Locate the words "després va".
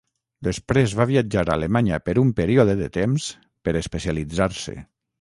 0.45-1.07